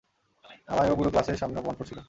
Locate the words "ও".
0.91-0.97